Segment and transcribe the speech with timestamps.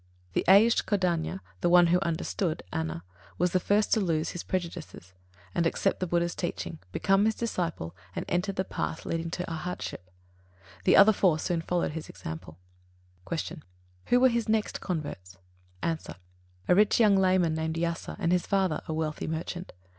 [0.33, 3.03] The aged Kondañña, one who "understood" (Anna),
[3.37, 5.13] was the first to lose his prejudices,
[5.53, 10.09] accept the Buddha's teaching, become his disciple, and enter the Path leading to Arhatship.
[10.85, 12.57] The other four soon followed his example.
[13.29, 13.57] 73.
[13.59, 13.63] Q.
[14.07, 15.37] Who were his next converts?
[15.83, 15.99] A.
[16.67, 19.71] A rich young layman, named Yasa, and his father, a wealthy merchant.